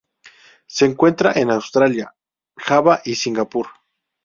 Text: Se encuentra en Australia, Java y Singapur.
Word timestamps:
Se 0.65 0.85
encuentra 0.85 1.31
en 1.35 1.51
Australia, 1.51 2.15
Java 2.57 3.03
y 3.05 3.13
Singapur. 3.13 3.67